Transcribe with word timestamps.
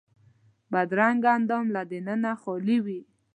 بدرنګه 0.71 1.29
اندام 1.37 1.65
له 1.75 1.81
دننه 1.91 2.31
خالي 2.41 2.77
وي 2.85 3.01